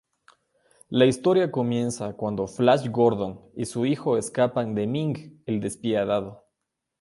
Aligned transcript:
La 0.89 1.05
historia 1.05 1.51
comienza 1.51 2.13
cuando 2.15 2.47
Flash 2.47 2.87
Gordon 2.89 3.39
y 3.55 3.65
su 3.67 3.85
hijo 3.85 4.17
escapan 4.17 4.73
de 4.73 4.87
Ming 4.87 5.43
el 5.45 5.59
Despiadado. 5.59 6.43